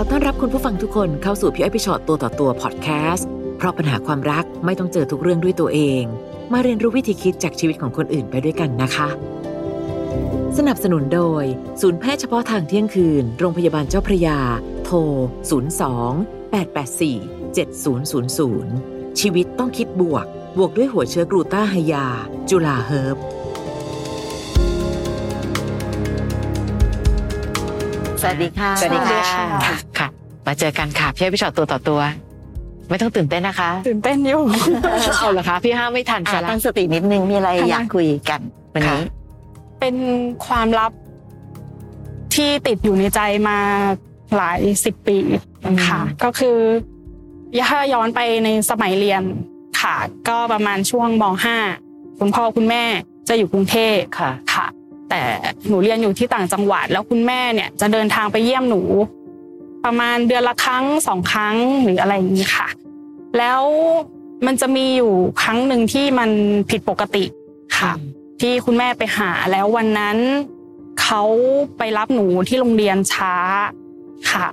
[0.00, 6.02] อต้อนรับคุณผู้ฟังทุกคนเข้าสู่พี่อ้อยพี่ชอตตัวต่อตัวพอดแคสต์เพราะปัญหาความรักไม่ต้องเจอทุกเรื่องด้วยตัวเอง
[6.52, 9.08] มาเรียนรู้วิธีคิดจากชีวิตของคนอื่นไปด้วยกันนะคะ
[10.58, 11.44] สนับสนุนโดย
[11.80, 14.38] ศูนย์แพทย์เฉพาะทางเที่ยงคืน โรงพยาบาลเจ้าพระยา
[14.84, 14.98] โทร
[16.00, 20.26] 02 884 7000 ชีวิตต้องคิดบวก
[20.58, 22.06] บวกด้วยหัวเชื้อกลูต้าไฮยา
[22.50, 23.16] จุฬาเฮิร์บ
[28.20, 29.20] สวัสดีค่ะสวัสดีค่ะ
[29.64, 30.08] ค่ะค่ะ
[30.46, 32.00] มาเจอกันค่ะพี่อ้อยพี่ชอตตัวต่อตัว
[32.88, 34.42] ไม่ต้องตื่นเต้นนะคะ ตื่นเต้นอยู่
[35.18, 38.40] เอาเหรอคะพี่ห้ามไม่ทันอะซะละตั้งสตินิดนึงมีอะไรค่ะอยากคุยกัน
[38.72, 39.02] วันนี้
[39.80, 39.96] เป็น
[40.46, 40.92] ความลับ
[42.34, 43.58] ที่ติดอยู่ในใจมา
[44.36, 45.18] หลายสิบปี
[45.88, 46.58] ค่ะ ก็คือ
[47.70, 49.22] ถ้าย้อนไปในสมัยเรียน
[49.80, 49.96] ค่ะ
[50.28, 51.24] ก็ประมาณช่วงม
[51.74, 52.84] .5 คุณพ่อคุณแม่
[53.28, 54.66] จะอยู่กรุงเทพค่ะค่ะ
[55.10, 55.22] แต่
[55.68, 58.82] หนูเรียนอยู่ที่ต่างจังหวัด แล้วคุณแม่เนี่ยจะเดินทางไปเยี่ยมหนู
[59.84, 62.68] ประมาณเดือนละครั้งสองครั้งหรืออะไรอย่างนี้ค่ะ
[63.38, 63.62] แล้ว
[64.46, 65.12] มันจะมีอยู่
[65.42, 66.30] ครั้งหนึ่งที่มัน
[66.70, 67.24] ผิดปกติ
[67.78, 67.92] ค่ะ
[68.40, 70.18] ที่คุณแม่ไปหาแล้ววันนั้น
[71.02, 71.22] เขา
[71.78, 73.34] ไปรับหนูที่โรงเรียนช้า
[74.30, 74.46] ค่ะ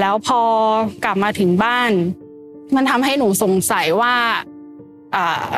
[0.00, 0.40] แล้วพอ
[1.04, 1.92] กลับมาถึงบ้าน
[2.74, 4.14] มันทำให้หนูสงสัยว่า
[5.14, 5.48] อ่า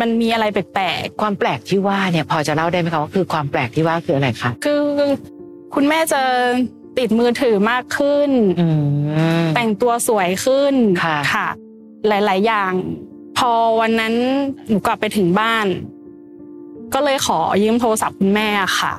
[0.00, 4.82] มันมีอะไรแปลกความแปลกที่ว่าเนี่ยพอจะเล่าได้ไหมคะว่าคือความแปลกที่ว่าคืออะไรคะๆ คือ
[5.74, 6.20] คุณแม่จะ
[6.98, 8.30] ติดมือถือมากขึ้น
[8.60, 8.66] อื
[9.44, 11.48] ม แต่งตัวสวยขึ้นค่ะค่ะ
[12.08, 12.72] หลาย ๆ อย่าง
[13.38, 14.14] พอวันนั้น
[14.68, 15.66] หนูกลับไปถึงบ้าน
[16.94, 18.48] ก็เลยขอยืมโทรศัพท์คุณแม่
[18.80, 18.94] ค่ะ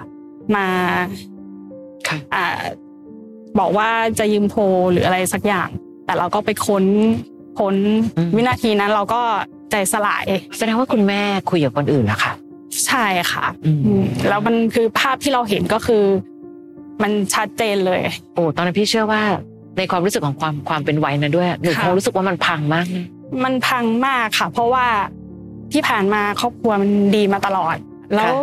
[0.55, 0.67] มา
[2.07, 2.45] ค่ะอ่า
[3.59, 3.89] บอกว่า
[4.19, 5.69] จะยืมโทรหรืออะไรสักอย่าง
[6.05, 6.85] แต่เราก็ไปค้น
[7.59, 7.75] ค้น
[8.35, 9.21] วินาทีนั้นเราก็
[9.71, 10.25] ใจสลาย
[10.57, 12.33] แสดงว่าคุณแม่คุยกับคนอื่นแล้วค่ะ
[12.85, 16.03] ใช่ค่ะอืมอืมแล้วมันคือภาพที่เราเห็นก็คือ
[17.03, 18.01] มันชัดเจนเลย
[18.35, 19.21] โอ้ตอนนั้นพี่เชื่อว่า
[19.77, 23.05] ในความรู้สึกของความความเป็นวัยนั้นด้วยหนูค่ะคงรู้สึกว่ามันพังมากนะ
[23.43, 24.85] มันพังมากค่ะ เพราะว่า
[25.73, 27.75] ที่ผ่านมาครอบครัวมันดีมาตลอด
[28.15, 28.35] แล้ว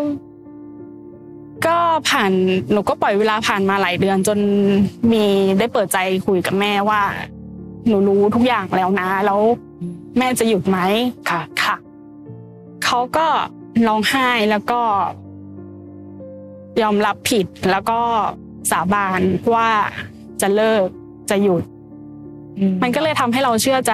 [1.66, 1.76] ก็
[2.10, 2.32] ผ่าน
[2.72, 4.38] หนูก็ปล่อยเวลาผ่านมาหลายเดือน จน
[5.12, 5.24] มี
[5.58, 7.00] ได้เปิดใจคุยกับแม่ว่า
[7.88, 9.40] หนูรู้ทุกอย่างแล้วนะ แล้ว
[10.18, 10.78] แม่จะหยุดไหม
[11.30, 11.74] ค่ะค่ะ
[12.84, 13.26] เขาก็
[13.86, 14.80] ร้องไห้แล้วก็
[16.82, 18.00] ยอมรับผิดแล้วก็
[18.70, 19.20] สาบาน
[19.54, 19.68] ว่า
[20.40, 20.84] จะเลิก
[21.30, 21.62] จะหยุด
[22.82, 23.92] มันก็เลยทำให้เราเชื่อใจ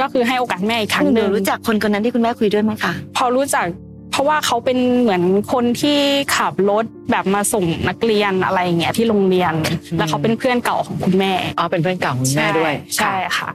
[0.00, 3.66] ก็คือให้โอกาสแม่อีกครั้งหหนูนึ่งรู้จักคนคนนั้นที่คุณแม่คุยด้วยไหมคะพอรู้จัก
[4.10, 5.22] เพราะว่าเขาเป็นเหมือน
[5.52, 5.98] คนที่
[6.36, 9.52] ขับรถแบบมาส่งนักเรียนอะไรอย่างเงี้ยที่โรงเรียน
[9.98, 13.50] แล้วเขาเป็นเพื่อนเก่าของคุณแม่อ๋อเป็นเพื่อนเก่าของคุณแม่ด้วยใช่ค่ะ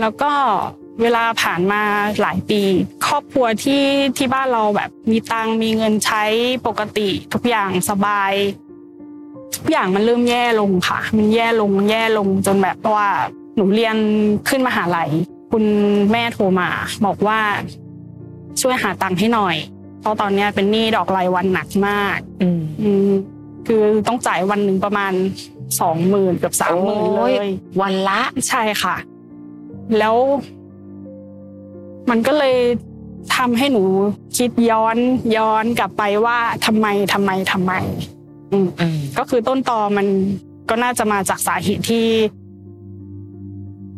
[0.00, 0.32] แล้วก็
[1.02, 1.82] เวลาผ่านมา
[2.20, 2.62] หลายปี
[3.06, 3.84] ครอบครัวที่
[4.16, 6.24] ที่บ้านเราแบบมีตังค์มีเงินใช้
[6.66, 8.32] ปกติทุกอย่างสบาย
[9.56, 13.08] ทุกอย่างมันเริ่มแย่ลงค่ะ มันแย่ลงแย่ลงจนแบบว่า
[13.56, 13.96] หนูเรียน
[14.48, 15.10] ขึ้นมหาลัย
[15.52, 15.64] คุณ
[16.12, 16.68] แม่โทรมา
[17.06, 17.38] บอกว่า
[18.60, 19.56] ช่วยหาตังค์ให้หน่อย
[20.00, 23.10] เพราะตอนเนี้ยเป็นหนี้ดอกรายวันหนักมากอืมอืม
[23.66, 25.12] คือต้องจ่ายวันหนึ่งประมาณ
[25.80, 27.50] สองหมื่นกับสามหมื่นโอ้เลยย
[27.80, 28.96] วันละใช่ค่ะ
[29.98, 30.16] แล้ว
[32.10, 32.56] มันก็เลย
[33.36, 33.82] ทำให้หนู
[34.38, 34.96] คิดย้อน
[35.36, 37.72] ย้อนกลับไปว่าทำไมทำไมทำไม
[38.52, 40.06] อืมอืมก็คือต้นตอมัน
[40.68, 42.06] ก็น่าจะมาจากสาเหตุที่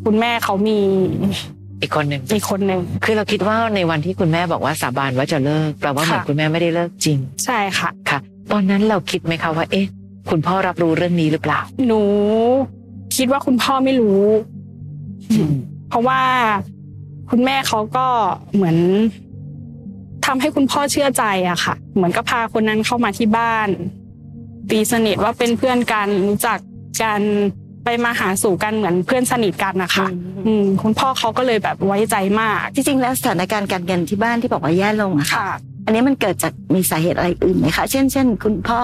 [0.04, 0.78] คุณแม่เขามี
[1.82, 8.18] อีกคนหนึ่งอีกคนหนึ่งคือเราคิดว่าในวันที่คุณแม่บอกว่าสาบานว่าจะเลิกแปลว่าเหมือนค่ะคุณแม่ไม่ได้เลิกจริง ใช่ค่ะ ค่ะ
[8.52, 9.86] ตอนนั้นเราคิดไหมคะว่า เอ๊ะ
[10.30, 12.02] คุณพ่อรับรู้เรื่องนี้หรือเปล่า หนู
[13.16, 14.22] คิดว่าคุณพ่อไม่รู้
[15.88, 16.20] เพราะว่า
[17.30, 18.06] คุณแม่เขาก็
[18.54, 18.76] เหมือน
[20.26, 23.68] ทำให้คุณพ่อเชื่อใจอะค่ะ เหมือนก็พาคนนั้นเข้ามาที่บ้าน
[24.70, 26.58] ตีสนิทว่าเป็นเพื่อนกันรู้จัก
[27.02, 27.22] กัน
[27.84, 30.06] ไปมาหาสู่กันเหมือนเพื่อนสนิทกันนะคะ
[30.46, 35.50] อืมคุณพ่อเขาก็เลยแบบไว้ใจมากที่จริงแล้วสถานการณ์การเงินที่บ้านที่บอกว่าแย่ลงอะค่ะค่ะ
[35.84, 38.80] อันนี้มันเกิดจากมีสาเหตุอะไรอื่นไหมคะ เช่นเช่นคุณพ่อ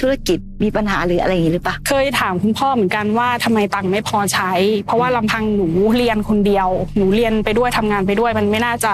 [0.00, 4.52] ธุรกิจมีปัญหาหรืออะไรอย่างนี้หรือเปล่าเคยถามคุณพ่อเหมือนกันว่าทำไมตังค์ไม่พอใช้
[4.86, 8.92] เพราะว่าลำพังหนูเรียนคนเดียว หนูเรียนไปด้วยทำงานไปด้วย มันไม่น่าจะ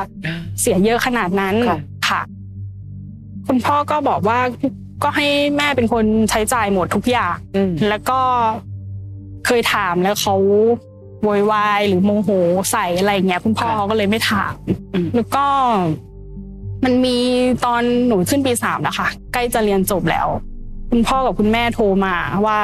[0.61, 2.21] เสียเยอะขนาดนั้นค่ะค่ะ
[3.49, 4.39] คุณพ่อก็บอกว่า
[5.03, 5.27] ก็ให้
[5.57, 8.21] แม่เป็นคนใช้จ่ายหมดทุกอย่างอืมแล้วก็
[9.47, 10.35] เคยถามแล้วเขา
[11.23, 12.31] โวยวายหรือโมโห
[12.73, 14.53] ใส่อะไรอย่างเงี้ย คุณพ่อค่ะเขาก็เลยไม่ถาม
[14.95, 15.45] อืมแล้วก็
[16.85, 17.17] มันมี
[17.65, 20.29] ตอนหนูขึ้นปีสามแล้วค่ะ ใกล้จะเรียนจบแล้ว
[20.91, 22.15] คุณพ่อกับคุณแม่โทรมา
[22.47, 22.59] ว่า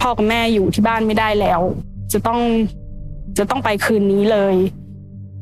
[0.00, 1.60] พ่อกับแม่อยู่ที่บ้านไม่ได้แล้ว
[2.12, 2.40] จะต้อง
[3.38, 4.54] จะต้องไปคืนนี้เลย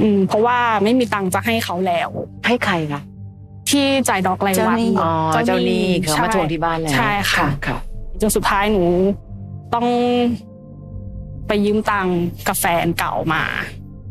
[0.00, 2.10] อืม เพราะว่าไม่มีตังค์จะให้เขาแล้ว
[2.46, 3.02] ให้ใครคะ
[3.70, 5.10] ที่จ่ายดอกรายวันเจ้าหนี้อ๋อ
[5.46, 7.78] เจ้าหนี้เขามาทวงที่บ้านแล้วใช่ค่ะค่ะ
[8.20, 8.84] จนสุดท้ายหนู
[9.74, 9.86] ต้อง
[11.46, 12.16] ไปยืมตังค์
[12.46, 13.42] กับแฟนเก่ามา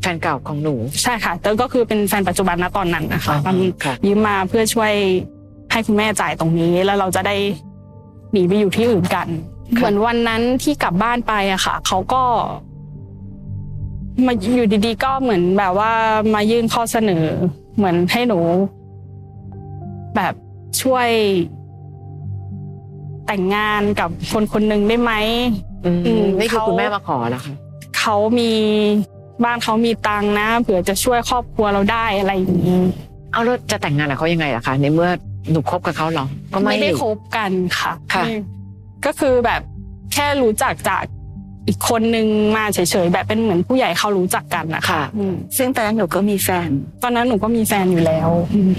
[0.01, 4.93] แฟนเก่าของหนู ใช่ค่ะแต่ก็คือเป็นแฟนปัจจุบันณตอนนั้นนะคะอ๋อมันค่ะยืมมาเพื่อช่วย
[5.71, 7.35] ให้คุณแม่จ่ายตรงนี้แล้วเราจะได้
[8.33, 9.27] หนีไปอยู่ที่อื่นกัน
[9.75, 12.23] เหมือนวันนั้นที่กลับบ้านไปอะค่ะเขาก็
[14.25, 15.91] มาอยู่ดีๆ ก็เหมือนแบบว่า
[16.33, 17.25] มายื่นข้อเสนอ
[17.75, 18.39] เหมือนให้หนู
[20.15, 20.33] แบบ
[20.81, 21.09] ช่วย
[23.27, 25.13] แต่งงานกับคนคนหนึ่งได้ไหม
[25.85, 27.55] อืมอืมนี่คือเขาคุณแม่มาขอแล้วค่ะ
[27.97, 28.51] เขามี
[29.43, 32.81] บ้านเขามีตังค์นะเผื่อจะช่วยครอบครัวเราได้อะไรอย่างนี้
[33.31, 35.09] เอาแล้วจะแต่งงานกับเขายังไงล่ะคะในเมื่อ
[35.51, 38.35] หนูคบกับเขาเหรอ ก็ไม่ไม่ได้นี่คบกันค่ะ ค่ะไม่
[39.05, 39.61] ก็คือแบบ
[40.13, 41.03] แค่รู้จักจาก
[41.67, 46.69] อีกคนนึงมาเฉยๆแบบเป็นเหมือนผู้ใหญ่เขารู้จักกันนะคะค่ะอืมซึ่งตอนนั้นหนูก็มีแฟน
[47.03, 48.71] ตอนนั้นหนูก็มีแฟนอยู่แล้วอืม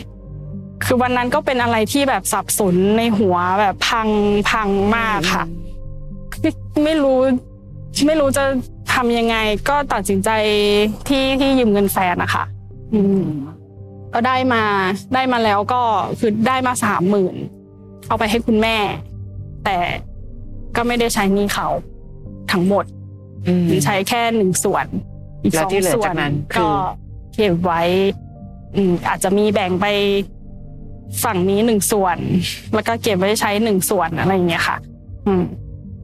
[0.85, 4.09] คือวันนั้นก็เป็นอะไรที่แบบสับสนในหัวแบบพัง
[4.51, 5.45] พังมากค่ะ
[6.33, 6.53] คือ
[6.85, 7.19] ไม่รู้
[8.07, 8.45] ไม่รู้จะ
[8.95, 9.37] ทำยังไง
[9.69, 10.31] ก็ตัดสินใจ
[11.09, 12.45] ที่ที่ยืมเงินแฟนนะคะ
[12.95, 13.25] อืม
[14.15, 14.63] ก็ได้มา
[15.15, 15.83] ได้มาแล้วก็
[16.21, 17.37] คือได้มาสามหมื่น
[18.09, 18.77] เอาไปให้คุณแม่
[19.65, 19.77] แต่
[20.77, 21.69] ก็ไม่ได้ใช้หนี้เขา
[22.53, 22.85] ทั้งหมด
[23.47, 24.87] อืมใช้แค่หนึ่งส่วน
[25.43, 26.71] อีกแล้สวองที่เหลือส่วจานกนั้นคือก็
[27.35, 27.83] เก็บไว้
[28.77, 29.87] อืมอาจจะมีแบ่งไป
[31.25, 32.19] ฝั่งนี้หนึ่งส่วน
[32.75, 34.77] แล้วก็เก็บไว้ใช้หนึ่งส่วนอะไรอย่างเงี้ยค่ะ
[35.27, 35.45] อืม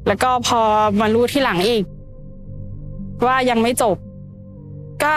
[0.07, 0.61] แล้วก็พอ
[1.01, 1.85] มารู้ที่หลังอีก
[3.27, 3.97] ว่ายังไม่จบ
[5.05, 5.15] ก็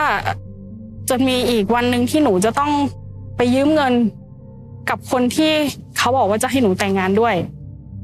[1.10, 2.72] จะมีอีกวันหนึ่งที่หนูจะต้อง
[3.38, 3.94] ไปยืมเงิน
[4.90, 5.52] กับคนที่
[5.98, 7.36] เขาบอกว่าจะให้หนูแต่งงานด้วย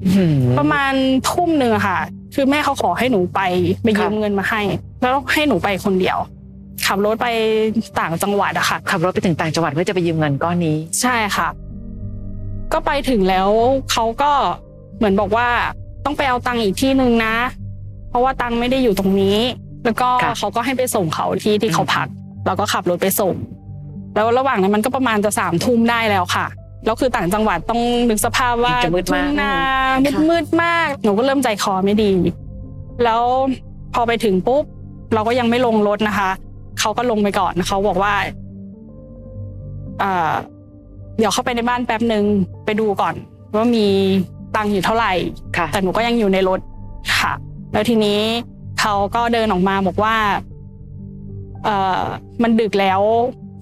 [0.06, 0.94] อืมประมาณ
[1.30, 2.00] ทุ่มหนึ่งอะค่ะ
[2.36, 3.40] คือแม่เขาขอให้หนูไป
[3.84, 4.62] ไปยืมครับเงินมาให้
[5.01, 6.18] แล้วให้หนูไปคนเดียว
[6.86, 7.28] ขับรถไป
[8.00, 11.48] ต่างจังหวัดอะค่ะ ขับรถไปถึงต่างจังหวัดเพื่อจะไปยืมเงินก้อนนี้ ใช่ค่ะ
[12.74, 13.50] ก็ไปถึงแล้ว
[13.92, 14.31] เขาก็
[14.98, 15.48] เหมือนบอกว่า
[16.06, 17.36] ต้องไปเอาตังค์อีกที่หนึ่งนะ
[18.10, 19.38] เพราะว่าตังค์ไม่ได้อยู่ตรงนี้
[19.86, 22.07] แล้วก็ค่ะเขาก็ให้ไปส่งเขาที่ที่เขาพัก
[22.46, 23.36] เราก็ขับรถไปส่ง
[24.16, 26.46] แล้วระหว่างนั้นมันก็ประมาณจะสามทุ่มได้แล้วค่ะ
[26.86, 32.12] แล้วคือต่างจังหวัดต้องนึกสภาพว่าจะมืดมากทุ่งนาค่ะมืดมืดมาก หนูก็เริ่มใจคอไม่ดี
[33.04, 33.22] แล้ว
[33.94, 34.64] พอไปถึงปุ๊บ
[35.14, 36.30] เราก็ยังไม่ลงรถนะคะ
[36.80, 38.14] เขาก็ลงไปก่อนเขาบอกว่า
[40.02, 40.32] อ่า
[41.18, 42.24] เดี๋ยวเข้าไปในบ้านแป๊บหนึ่ง
[42.66, 43.16] ไปดูก่อน
[43.56, 43.88] ว่ามี
[44.56, 45.14] ตังค์อยู่เท่าไหร่
[45.58, 46.60] ค่ะแต่หนูก็ยังอยู่ในรถ
[47.18, 47.34] ค่ะ
[47.74, 48.20] แล้วทีนี้
[48.80, 50.16] เขาก็เดินออกมาบอกว่า
[51.66, 52.02] เอ่อ
[52.44, 53.02] มันดึกแล้ว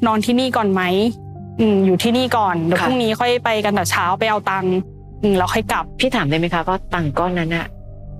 [0.07, 0.81] นอนที่นี่ก่อนไหม
[1.59, 4.75] อืมอยู่ที่นี่ก่อนเดี๋ยวค่ะพรุ่งนี้ค่อยไปกันแต่เช้าไปเอาตังค์
[5.23, 7.65] อืมแล้วค่อยกลับ พี่ถามได้ไหมคะว่าตังค์ก้อนนั้นอะ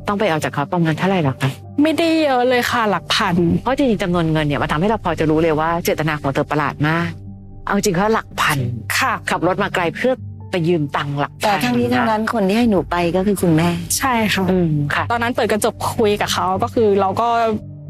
[0.07, 1.51] ต้องไปเอาจากเขาประมาณเท่าไหร่หรอคะ
[1.83, 7.09] ไม่ได้เยอะเลยค่ะหลักพัน เพราะจริงๆจำนวนเงินเนี่ยมันทำให้เราพอจะรู้เลยว่าเจตนาของเธอประหลาดมาก
[7.65, 8.59] เอาจริงเขาหลักพัน
[8.97, 10.13] ค่ะ ขับรถมาไกลเพื่อ
[10.51, 17.27] ไปยืมตังค์หลักพันแต่ทั้งนี้ทั้งนั้นคนที่ให้หนูไปก็คือคุณแม่ ใช่ค่ะ อืมค่ะ ตอนนั้นเปิดกระจกคุยกับเขาก็คือเราก็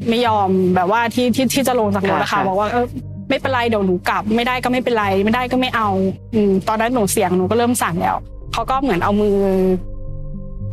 [0.10, 2.86] ไม่ยอมแบบว่าที่ที่ที่จะลงจากรถนะค่ะคะบอกว่าเออ
[3.30, 5.90] ไม่เป็นไรเดี๋ยวหนูกลับ ไม่ได้ก็ไม่เป็นไร ไม่ได้ก็ไม่เอา
[6.36, 8.16] อืมตอนนั้นหนูเสียงหนูก็เริ่มสั่นแล้ว
[8.54, 9.38] เขาก็เหมือนเอามือ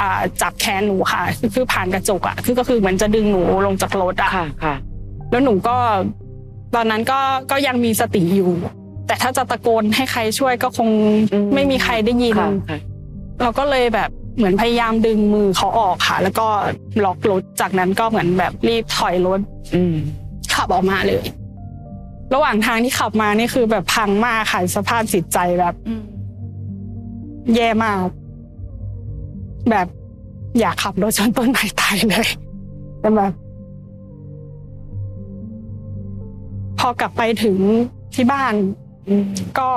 [0.00, 4.74] อ่าจับแขนหนูค่ะ คือคือผ่านกระจกอะคือก็คือเหมือนจะดึงหนูลงจากรถอะค่ะค่ะ
[5.30, 5.76] แล้วหนูก็
[6.74, 8.50] ตอนนั้นก็ก็ยังมีสติอยู่
[9.06, 10.88] แต่ถ้าจะตะโกนให้ใครช่วยก็คง
[11.32, 12.78] อืมไม่มีใครได้ยินค่ะค่ะ
[13.42, 16.46] เราก็เลยแบบ เหมือนพยายามดึงมือเขาออกค่ะ แล้วก็
[17.04, 19.41] ล็อกรถจากนั้นก็เหมือนแบบรีบถอยรถ
[19.74, 19.94] อืม
[20.55, 21.22] ขับออกมาเลย
[22.34, 25.74] ระหว่างทางที่ขับมานี่คือแบบพังมากค่ะสภาพจิตใจแบบ
[27.55, 27.98] แย่มาก
[29.70, 29.86] แบบ
[30.58, 32.29] อยากขับรถชนต้นไม้ตายเลย
[33.00, 33.32] แต่แบบ
[36.79, 37.56] พอกลับไปถึง
[38.14, 38.55] ที่บ้าน
[39.08, 39.26] อืม
[39.58, 39.69] ก็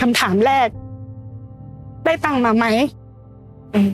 [0.00, 0.68] คำถามแรก
[2.04, 3.01] ได้ตังค์มาไหมอื
[3.86, 3.88] ม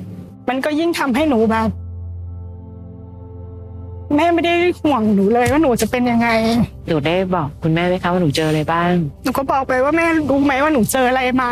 [0.48, 1.68] มันก็ยิ่งทำให้หนูแบบ
[4.16, 6.28] แม่ไม่ได้ห่วงหนูเลยว่าหนูจะเป็นยังไง
[6.88, 8.92] หนูได้บอกคุณแม่ไหมคะว่าหนูเจออะไรบ้าง
[9.24, 11.50] หนูก็บอกไปว่าแม่รู้ไหมว่าหนูเจออะไรมา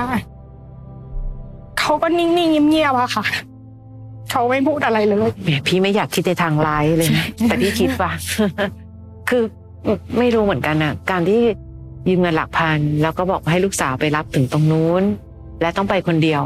[1.80, 3.24] เขาก็นิ่งๆเงียบๆอะค่ะ
[4.30, 8.10] เขาไม่พูดอะไรเลยแหมพี่ไม่อยากคิดในทางร้ายเลยนะแต่พี่คิดว่า
[9.28, 9.42] คือ
[10.18, 11.40] ไม่รู้เหมือนกันอะการที่
[12.08, 15.02] ยืมเงินหลักพันแล้วก็บอกให้ลูกสาวไปรับถึงตรงนู้น
[15.60, 16.42] และต้องไปคนเดียว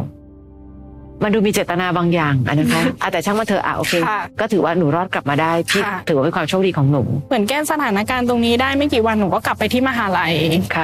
[1.22, 10.34] มันดูมีเจตนาบางอย่างอะนะคะอะแต่ช่างมาเถอะอะโอเค ค่ะ ก็ถือว่าหนูรอดกลับมาได้ที่ค่ะ ถือว่าเป็นความโชคดีของหนู เหมือนแก้สถานการณ์ตรงนี้ได้ไม่กี่วันหนูก็กลับไปที่มหาลัย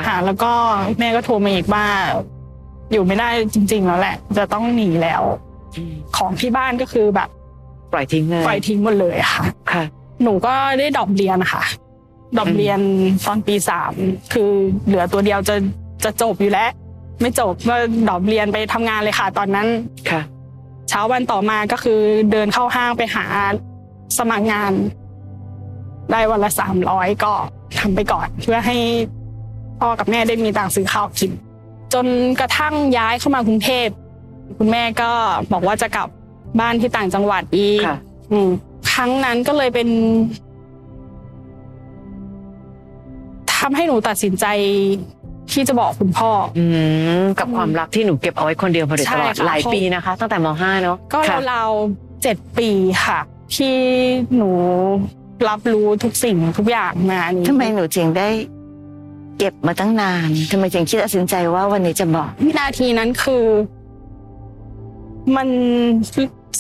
[0.09, 0.53] ค่ะ แล้วก็
[0.99, 1.85] แม่ก็โทรมาอีกว่า
[2.93, 5.23] อยู่ไม่ได้จริง ๆ แล้วแหละ จะต้องหนีแล้ว
[6.17, 7.29] ของที่บ้านก็คือแบบ
[7.93, 9.83] ปล่อยทิ้งเลยปล่อยทิ้งหมดเลยค่ะ ค่ะ
[10.23, 11.63] หนูก็ได้ drop เรียนค่ะ
[12.37, 12.81] drop เรียน
[13.27, 13.93] ตอนปีสาม
[14.33, 14.51] คือ
[14.87, 15.55] เหลือตัวเดียวจะ
[16.05, 16.71] จะจบอยู่แล้ว
[17.21, 17.75] ไม่จบก็
[18.09, 19.69] drop เรียนไปทำงานเลยค่ะตอนนั้น
[20.11, 20.21] ค่ะ
[20.89, 23.25] เช้าวันต่อมาก็คือเดินเข้าห้างไปหา
[24.19, 24.73] สมัครงาน
[26.11, 27.33] ได้วันละสามร้อยก็
[27.79, 28.77] ทำไปก่อน เพื่อให้
[29.81, 31.33] พ่อกับแม่ได้มีตังค์ซื้อข้าวกิน
[31.95, 32.07] จน
[32.41, 33.89] กระทั่งย้ายเข้ามากรุงเทพ
[34.59, 35.11] คุณแม่ก็
[35.53, 36.09] บอกว่าจะกลับ
[36.61, 37.99] บ้านที่ต่างจังหวัดอีกค่ะ
[38.33, 38.49] อืม
[38.93, 39.89] ครั้งนั้นก็เลยเป็น
[43.57, 44.47] ทำให้หนูตัดสินใจ
[45.53, 46.65] ที่จะบอกคุณพ่อ อื
[47.23, 52.71] มกับความลับที่หนูเก็บเอาไว้คนเดียวมาโดยตลอดใช่ค่ะหลายปีนะคะ ตั้งแต่ม .5 เนาะก็ค่ะราวๆเจ็ดปี
[53.05, 53.19] ค่ะ
[53.57, 53.77] ที่
[54.37, 54.51] หนู
[55.49, 58.29] รับรู้ทุกสิ่งทุกอย่างมานี้ทำไมหนูจึงได้
[59.39, 63.45] เก็บมาตั้งนานทำไมจึงคิดตัดสินใจว่าวันนี้จะบอกวินาทีนั้นคือ
[65.37, 65.49] มัน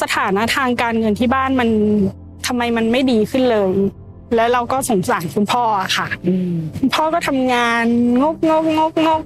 [0.01, 1.69] สถานะทางการเงินที่บ้านมัน
[2.47, 3.71] ทำไมมันไม่ดีขึ้นเลย
[4.35, 7.85] แล้วเราก็สงสารคุณพ่ออะค่ะอืมคุณพ่อก็ทำงาน
[8.23, 9.21] งกงกงกงก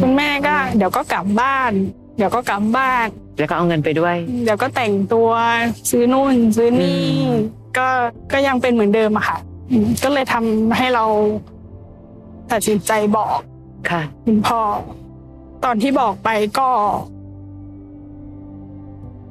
[0.00, 1.72] คุณแม่ก็ เดี๋ยวก็กลับบ้าน
[2.16, 3.06] เดี๋ยวก็กลับบ้าน
[3.38, 5.30] แล้วก็เอาเงินไปด้วย เดี๋ยวก็แต่งตัว
[5.90, 7.34] ซื้อนู่นซื้อนี่อืม
[7.78, 7.88] ก็
[8.32, 9.38] ก็ยังเป็นเหมือนเดิมอะค่ะ
[9.70, 11.04] อืมก็เลยทำให้เรา
[12.52, 13.38] ตัดสินใจบอก
[13.90, 14.60] ค่ะคุณพ่อ
[15.64, 16.28] ตอนที่บอกไป
[16.58, 16.68] ก็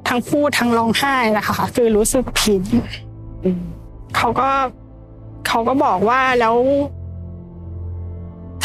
[0.08, 2.62] ทั้งพูดทั้งร้องไห้นะคะคือรู้สึกผิด
[3.44, 3.60] อืม
[4.16, 4.50] เขาก็
[5.46, 6.56] เขาก็บอกว่าแล้ว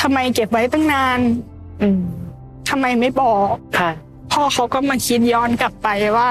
[0.02, 1.20] ทำไมเก็บไว้ตั้งนาน
[1.82, 2.02] อืม
[2.70, 3.48] ทำไมไม่บอก
[3.80, 3.92] ค่ะ
[4.32, 6.30] พ่อเขาก็มาคิดย้อนกลับไปว่า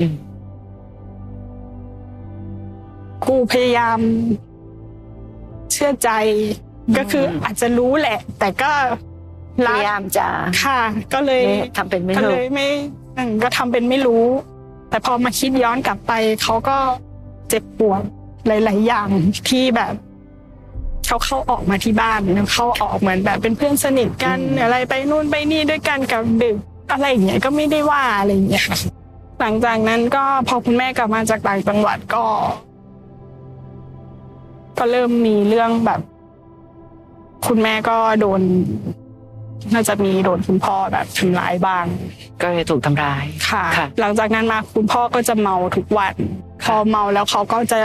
[0.00, 0.14] อืม
[3.24, 3.98] กูพยายาม
[5.72, 6.10] เชื่อใจ
[6.96, 8.70] ก็คืออาจจะรู้แหละ แต่ก็
[9.56, 10.28] พรักยายามจะ
[10.64, 10.80] ค่ะ
[11.12, 12.68] ก็เลยไม่ทำเป็นไม่ก็รู้เลยไม่
[13.16, 14.24] อืมก็ทำเป็นไม่รู้
[14.90, 16.12] แต่พอมาคิดย้อนกลับไป
[16.42, 16.76] เขาก็
[17.48, 18.02] เจ็บปวด
[18.46, 19.08] หลาย ๆ อย่าง
[19.48, 19.94] ที่แบบ
[21.06, 22.20] เขาเข้าออกมาที่บ้าน
[22.52, 26.56] เข้าออกเหมือนแบบเป็นเพื่อนสนิทกันอืมอะไรไปนู่นไปนี่ด้วยกันกับดึก
[26.92, 28.78] อะไรอย่างเงี้ยก็ไม่ได้ว่าอะไรอย่างเงี้ยค่ะ
[29.40, 32.24] หลังจากนั้นก็พอคุณแม่กลับมาจากต่างจังหวัดก็
[34.78, 36.00] ก็เริ่มมีเรื่องแบบ
[37.46, 38.40] คุณแม่ก็โดน
[39.72, 41.84] น่าจะมีโดนคุณพ่อแบบทำร้ายบ้าง
[42.42, 46.14] ก็เลยถูกทำร้ายค่ะค่ะหลังจากนั้นมาคุณพ่อก็จะเมาทุกวัน
[46.64, 47.80] พค่ะอเมาแล้วเขาก็จะ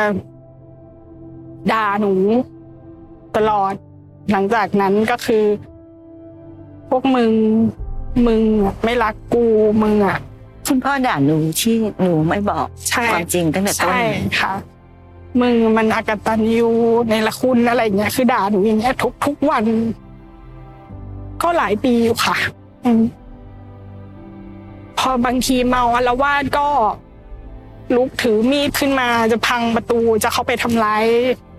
[1.71, 2.13] ด่าหนู
[3.35, 3.73] ตลอด
[4.31, 5.43] หลังจากนั้นก็คือ
[6.89, 7.31] พวกมึง
[8.27, 9.45] มึงอะไม่รักกู
[9.83, 10.17] มึงอะ
[10.67, 13.99] คุณพ่อด่าหนูที่หนูไม่บอกใช่ความจริงตั้งแต่ต้นใช่
[14.39, 14.53] ค่ะ
[15.41, 16.69] มึงมันอากตันยู
[17.09, 19.63] ในละคุณอะไรอย่างเงี้ยคือด่าหนูอย่างเงี้ยทุกทุกวัน
[21.41, 22.37] ก็หลายปีอยู่ค่ะ
[22.85, 23.03] อืม
[24.99, 26.67] พอบางทีเมาอารวาสก็
[27.95, 31.05] ลุกถือมีดขึ้นมาจะพังประตูจะเข้าไปทำร้าย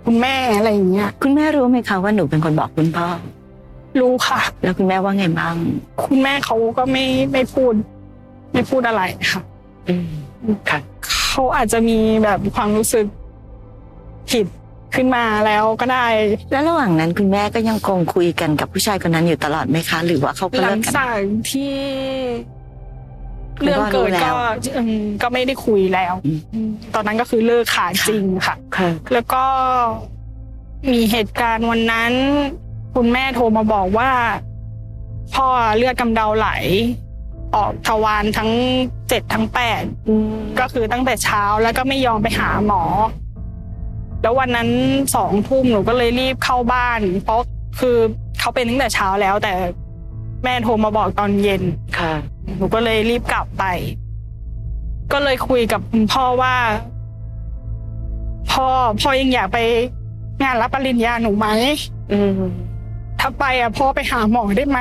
[0.04, 3.06] คุณแม่อะไรอย่างเงี้ย คุณแม่รู้ไหมคะว่าหนูเป็นคนบอกคุณพ่อ
[4.00, 5.54] รู้ค่ะ แล้วคุณแม่ว่าไงบ้าง
[6.04, 7.74] คุณแม่เขาก็ไม่ไม่พูด
[8.52, 9.02] ไม่พูดอะไร
[9.32, 9.42] ค่ะ
[9.88, 10.08] อืม
[10.68, 10.78] ค่ะ
[11.30, 13.06] เขาอาจจะมีแบบความรู้สึก
[14.30, 14.46] ผิด
[14.94, 16.06] ขึ้นมาแล้วก็ได้
[16.50, 21.18] แล้วระหว่างนั้นคุณแม่ก็ยังคงคุยกันกับผู้ชายคนนั้นอยู่ตลอดไหมคะ หรือว่าเขาก็หลัเลิงกกัน จาก
[21.50, 21.72] ที่
[22.58, 22.59] คุณ
[23.62, 24.36] เรื่องพ่อรู้เกิดแล้ก็ว
[24.76, 29.44] อืมก็ไม่ได้คุยแล้วอืมอืมตอนนั้นก็คือเลิกขาดจริงค่ะค่ะ แล้วก็
[30.92, 32.12] มีเหตุการณ์วันนั้น
[32.94, 34.10] คุณแม่โทรมาบอกว่า
[35.34, 36.48] พ่อเลือดกำเดาไหล
[37.54, 38.50] ออกทวารทั้ง
[39.08, 42.82] เจ็ดทั้งแปดอืมก็คือตั้งแต่เช้าแล้วก็ไม่ยอมไปหาหมอ
[44.22, 44.70] แล้ววันนั้น
[45.16, 47.40] สองทุ่มหนูก็เลยรีบเข้าบ้าน เพราะ
[47.80, 47.96] คือ
[48.40, 49.52] เขาเป็นตั้งแต่เช้าแล้วแต่
[50.44, 51.62] แม่โทรมาบอกตอนเย็น
[51.98, 52.12] ค่ะ
[52.56, 53.64] หนูก็เลยรีบกลับไป
[55.12, 56.56] ก็เลยคุยกับคุณพ่อว่า
[58.50, 58.66] พ่อ
[59.00, 59.58] พ่อยังอยากไป
[60.42, 61.48] งานรับปริญญาหนูไหม
[62.12, 62.32] อืม
[63.20, 64.80] ถ้าไปอะพ่อไปหาหมอได้ไหม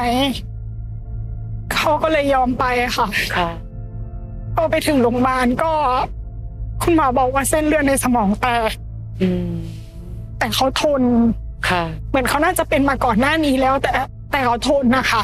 [1.74, 2.66] เขาก็เลยยอมไป
[2.98, 3.50] ค่ะค่ะ
[4.56, 5.72] พอไปถึงโรงพยาบาลก็
[6.82, 8.72] คุณหมอบอกว่าเส้นเลือดในสมองแตก
[9.22, 9.54] อืม
[10.40, 11.02] แต่เขาทน
[11.70, 13.92] ค่ะ เหมือนเขาน่าจะเป็นมาก่อนหน้านี้แล้ว แต่
[14.32, 15.24] แต่เขาทนนะคะ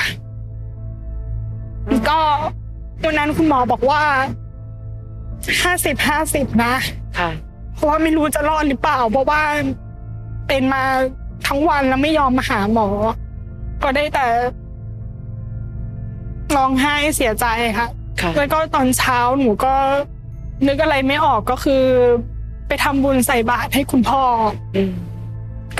[2.10, 2.20] ก็
[3.04, 4.02] วันนั้นคุณหมอบอกว่า
[5.64, 6.74] ห้าสิบห้าสิบนะ
[7.20, 7.30] ค่ะ
[7.76, 9.42] เพราะว่าไม่รู้จะรอดหรือเปล่า เพราะว่า
[10.48, 10.84] เป็นมา
[11.48, 12.88] ทั้งวันแล้วไม่ยอมมาหาหมอ
[13.84, 14.28] ก็ได้แต่
[16.56, 17.46] ร้องไห้เสียใจ
[17.78, 17.88] ค่ะ
[18.22, 19.74] ค่ะแล้วก็ตอนเช้าหนูก็
[20.68, 21.84] นึกอะไรไม่ออกก็คือ
[22.68, 24.24] ไปทำบุญใส่บาตรให้คุณพ่อ
[24.76, 24.94] อืม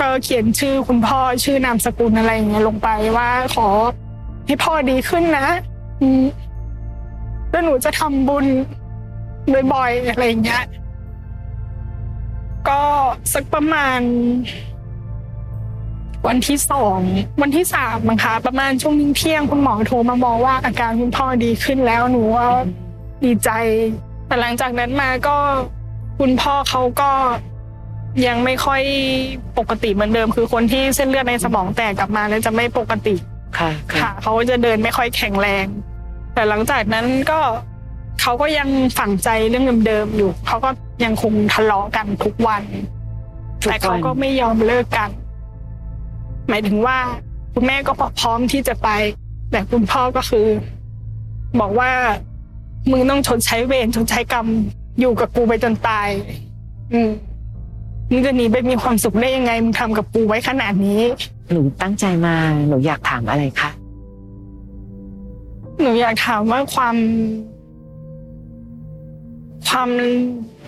[0.00, 3.68] ก็เขียนชื่อคุณพ่อชื่อนามสกุลอะไรอย่างเงี้ยลงไปว่าขอ
[4.46, 5.46] ให้พ่อดีขึ้นนะ
[7.50, 8.46] แล้วหนูจะทำบุญ
[9.72, 10.64] บ่อยๆอะไรอย่างเงี้ย
[12.68, 12.80] ก็
[13.34, 14.00] สักประมาณ
[16.26, 17.00] วันที่สอง
[17.42, 22.46] วันที่สามมั้งคะประมาณช่วงเที่ยงคุณหมอโทรมาบอกว่าอาการคุณพ่อดีขึ้นแล้วหนูว่า
[23.24, 23.50] ดีใจ
[24.26, 25.36] แต่หลังจากนั้นมาก็
[26.18, 27.10] คุณพ่อเขาก็
[28.26, 28.82] ยังไม่ค่อย
[29.58, 33.14] ปกติเหมือนเดิม คือคนที่เส้นเลือดในสมองแตกกลับมาแล้วจะไม่ปกติ
[33.58, 35.66] ค่ะค่ะค่ะเขาจะเดินไม่ค่อยแข็งแรง
[36.34, 37.40] แต่หลังจากนั้นก็
[38.20, 40.70] เขาก็ยังฝังใจเรื่องเดิมๆอยู่เขาก็
[41.04, 42.62] ยังคงทะเลาะกันทุกวัน
[43.62, 45.10] ทุกวัน แต่เขาก็ไม่ยอมเลิกกัน
[46.48, 46.98] หมายถึงว่า
[47.54, 48.88] คุณแม่ก็พร้อมที่จะไป
[49.50, 50.46] แต่คุณพ่อก็คือ
[51.60, 51.90] บอกว่า
[52.90, 54.46] มึงต้องชดใช้เวรชดใช้กรรม
[55.00, 56.08] อยู่กับกูไปจนตาย
[56.92, 57.10] อืม
[58.10, 61.02] มึงจะหนีไปมีความสุขได้ยังไงมึงทำกับกูไว้ขนาดนี้
[61.52, 62.34] หนูตั้งใจมา
[62.68, 63.70] หนูอยากถามอะไรคะ
[65.80, 66.96] หนูอยากถามว่าความ
[69.68, 69.90] ความ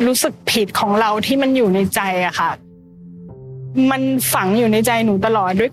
[0.06, 2.50] รู้สึกผิดของเราที่มันอยู่ในใจอะค่ะ
[3.90, 4.02] มัน
[4.32, 5.70] ฝังอยู่ในใจหนูตลอดด้วย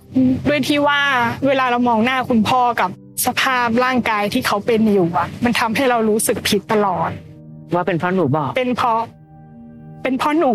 [0.50, 1.00] ด้วยที่ว่า
[1.48, 2.90] เวลาเรามองหน้าคุณพ่อกับ
[3.26, 7.10] สภาพร่างกายที่เขาเป็นอยู่อะมันทำให้เรารู้สึกผิดตลอด
[7.74, 9.02] ว่าเป็นเพราะหนูบอก เป็นเพราะ
[10.04, 10.54] เป็นเพราะหนู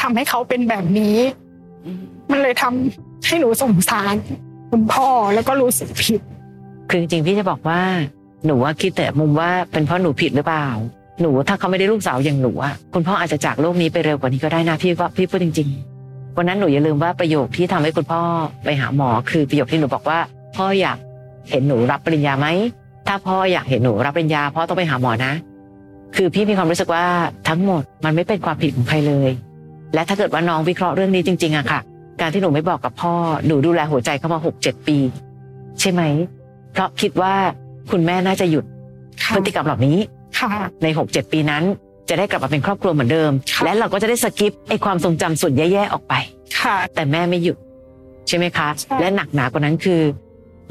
[0.00, 1.16] ทำให้เขาเป็นแบบนี้
[2.30, 4.14] มันเลยทำให้หนูสงสาร
[4.70, 6.20] คุณพ่อแล้วก็รู้สึกผิด
[6.88, 7.80] คือจริงๆพี่จะบอกว่า
[8.46, 10.68] หนูว่าคิดแต่มุมว่าเป็นเพราะหนูผิดหรือเปล่า
[11.20, 15.68] หนูถ้าเขาไม่ได้ลูกสาวอย่างหนูอะคุณพ่ออาจจะจากโลกนี้ไปเร็วกว่านี้ก็ได้นะพี่ว่าพี่พูดจริง
[16.02, 18.22] ๆ วันนั้นหนูอย่าลืมว่าประโยคที่ทำให้คุณพ่อ
[18.64, 20.18] ไปหาหมอ คือประโยคที่หนูบอกว่า
[20.56, 20.98] พ่ออยาก
[21.50, 22.46] เห็นหนูรับปริญญาไหม
[23.06, 25.32] ถ้าพ่ออยากเห็นหนูรับปริญญาพ่อต้องไปหาหมอนะ
[26.16, 27.04] คือพี่มีความรู้สึกว่า
[27.48, 29.30] ทั้งหมดมันไม่เป็นความผิดของใครเลย
[29.94, 31.80] และถ้าเกิดว่าน้องวิเคราะห์เรื่องนี้จริงๆอะค่ะ
[32.20, 33.14] การที่หนูไม่บอกกับพ่อ
[33.46, 34.96] หนูดูแลหัวใจเขามาหกเจ็ดปี
[35.80, 36.02] ใช่ไหม
[36.72, 37.34] เพราะคิดว่า
[37.90, 38.64] คุณแม่น่าจะหยุด
[39.22, 39.98] ค่ะพฤติกรรมเหล่านี้
[40.38, 40.50] ค่ะ
[40.82, 41.64] ในหกเจ็ดปีนั้น
[42.08, 46.14] จะได้กลับมาเป็นครอบครัวเหมือนเดิมค่ะและเราก็จะได้สกิปไอความทรงจำส่วนแย่ๆออกไป
[46.60, 47.56] ค่ะแต่แม่ไม่หยุด
[48.28, 50.00] ใช่ไหมคะใช่และหนักหนากว่านั้นคือ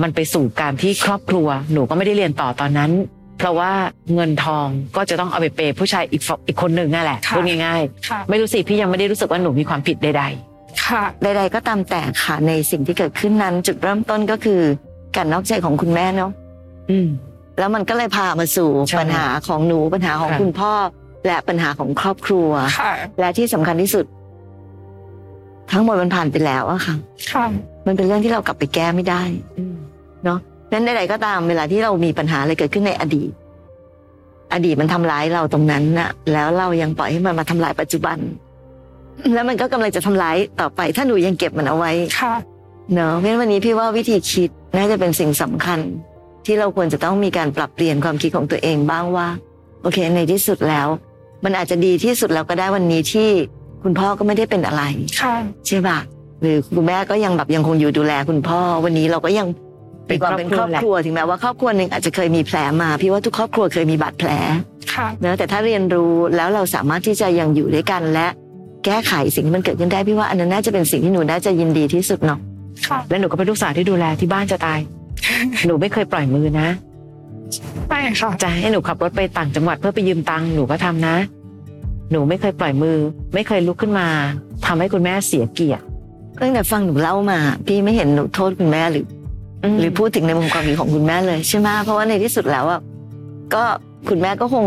[0.02, 2.92] มันไปสู่การที่ครอบครัว หนูก็ไม่ได้เรียนต่อตอนนั้น
[3.38, 3.72] เพราะว่า
[4.14, 10.24] เงินทองก็จะต้องเอาไปเปย์ผู้ชายอีกฝอีกคนหนึ่งนั่นแหละค่ะพูดง่ายค่ะๆไม่รู้สิพี่ยังไม่ได้รู้สึกว่าหนูมีความผิดใด
[10.86, 14.62] ค่ะใดๆก็ตามแต่ค่ะในสิ่งที่เกิดขึ้นนั้น จุดเริ่มต้นก็คือ
[15.16, 17.08] การนอกใจของคุณแม่เนาะๆอืม
[17.60, 20.74] แล้วมันก็เลยพามาสู่ใช่ปัญหาของหนูปัญหาของค่ะคุณพ่อ
[21.28, 24.06] และปัญหาของครอบครัวค่ะและที่สำคัญที่สุด
[25.72, 26.96] ทั้งหมดมันผ่านไปแล้วอะค่ะ
[27.32, 27.46] ค่ะ
[27.88, 29.22] มันเป็นเรื่องที่เรากลับไปแก้ไม่ได้
[29.58, 29.76] อืม
[30.26, 30.40] เนาะ
[30.76, 33.32] นั้นใดๆก็ตามเวลาที่เรามีปัญหาอะไรเกิดขึ้นในอดีต
[34.54, 38.18] อดีตมันทำร้ายเราตรงนั้นน่ะแล้วเรายังปล่อยให้มันมาทำลายปัจจุบัน
[39.34, 42.34] แล้วมันก็กำลังจะทำร้ายต่อไป ถ้าหนูยังเก็บมันเอาไว้ค่ะ
[42.94, 45.80] เนอะเพราะฉะนั้นวันนี้พี่ว่าวิธีคิดน่าจะเป็นสิ่งสำคัญ
[46.46, 49.28] ที่เราควรจะต้องมีการปรับเปลี่ยนความคิดของตัวเองบ้างว่า
[49.82, 50.88] โอเค ในที่สุดแล้ว
[51.44, 53.30] มันอาจจะดีที่สุดแล้วก็ได้วันนี้ที่
[53.84, 54.84] คุณพ่อก็ไม่ได้เป็นอะไร
[55.22, 55.36] ค่ะ
[55.68, 55.98] ใช่ป่ะ
[56.42, 59.48] หรือคุณแม่ก็ยังแบบยังคงอยู่ดูแลคุณพ่อ วันนี้เราก็ยัง
[60.08, 64.30] เป็นความเป็นครอบครัวถึงแม้ว่าครอบครัวหนึ่งอาจจะเคยมีแผลมาพี่ว่าทุกครอบครัวเคยมีบาดแผล
[64.94, 68.28] ค่ะเนอะแต่ถ้าเรียนรู้แล้วเราสามารถที่จะยังอยู่ด้วยกันและ
[68.86, 72.40] แก้ไขสิ่งที่มันเกิดขึ้นได้พี่ว่าอันนั้นน่าจะเป็นสิ่งที่หนูน่าจะยินดีที่สุดเนาะ
[72.88, 74.80] ค่ะและหนูก็เป็นลูกสาวที่ดูแลที่บ้านจะตาย
[75.66, 76.70] หนูไม่เคยปล่อยมือนะ
[77.88, 81.16] ไม่ค่ะจะให้หนูขับรถไปต่างจังหวัดเพื่อไปยืมตังค์หนูก็ทำนะ
[82.12, 82.98] หนูไม่เคยปล่อยมือ
[83.34, 84.08] ไม่เคยลุกขึ้นมา
[84.66, 85.84] ทำให้คุณแม่เสียเกียรติ
[86.42, 89.06] ตั้งแต่ฟังหนูเล่ามา พี่ไม่เห็นหนูโทษคุณแม่หรือ
[89.80, 92.80] หรือพูดถึงในมุมความคิดของคุณแม่เลยใช่ไหมเพราะว่าในที่สุดแล้วอะ
[93.54, 93.64] ก็
[94.10, 94.66] คุณแม่ก็คง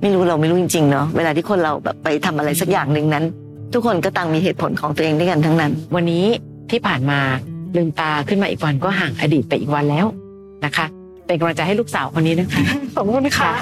[0.00, 3.24] ไม่รู้เราไม่รู้จริงๆเนาะเวลาที่คนเราแบบไปทำอะไรสักอย่างหนึ่งนั้น
[3.72, 6.24] ทุกคนก็ต่างมีเหตุผลของตัวเองด้วยกันทั้งนั้น วันนี้
[6.70, 7.18] ที่ผ่านมา
[7.76, 10.06] ลืมตาขึ้นมาอีกวันก็ห่างอดีตไปอีกวันแล้ว
[10.64, 10.86] นะคะ
[11.26, 12.60] เป็นกำลังใจให้ลูกสาวคนนี้นะคะ
[12.94, 13.52] ขอบคุณค่ะ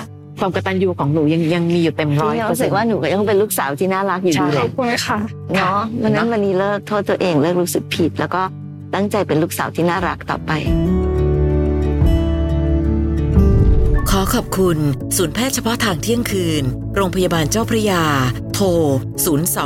[0.40, 5.18] ความกตัญญูของหนูยังยังมีอยู่เต็มร้อยพี่เปอรู้ร์เซ็สึนกต์ว่าหนูก็ยังเป็นลูกสาวที่น่ารักอยู่ดีใช่เลขอยบคุณค่ะ
[5.54, 8.42] เนาะวันนั้นเนอะวันนี้เลิกโทษตัวเองเลิกรู้สึกผิดแล้วก็
[8.94, 10.52] ตั้งใจเป็นลูกสาวที่น่ารักต่อไป
[14.11, 14.78] ขอขอบคุณ
[15.16, 16.64] ศูนย์แพทย์เฉพาะทางเที่ยงคืน
[16.96, 18.05] โรงพยาบาลเจ้าพระยา
[18.55, 18.66] โทร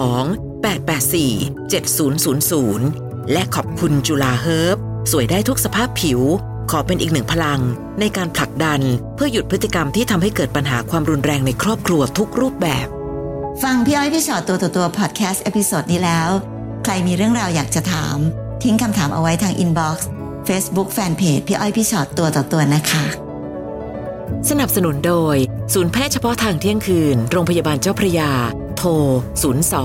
[0.04, 4.76] 02 884 7000 และขอบคุณจุฬาเฮิร์บ
[5.12, 6.20] สวยได้ทุกสภาพผิว
[6.70, 7.60] ขอเป็นอีกหนึ่งพลัง
[8.00, 8.80] ในการผลักดัน
[9.14, 12.86] เพื่อหยุดพฤติกรรมที่ทำให้เกิดปัญหาความรุนแรงในครอบครัวทุกรูปแบบ
[13.62, 16.30] ฟังพี่อ้อยพี่ฉอดตัวต่อตัว podcast episode นี้แล้ว
[16.84, 18.18] ใครมีเรื่องราวอยากจะถาม
[18.66, 20.08] ทิ้งคำถามเอาไว้ทาง inbox
[20.46, 23.04] เฟซบุ๊กแฟนเพจพี่อ้อยพี่ฉอดตัวต่อตัวนะคะ
[24.50, 25.36] สนับสนุนโดย
[25.74, 28.32] ศูนย์แพทย์เฉพาะทางเที่ยงคืน โรงพยาบาลเจ้าพระยา
[28.76, 28.90] โทร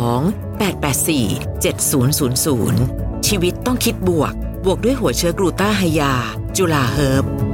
[0.09, 4.33] 02 884 7000 ชีวิตต้องคิดบวก
[4.65, 6.13] บวกด้วยหัวเชื้อกลูต้าไฮยา
[6.57, 7.50] จุลาเฮิร์บ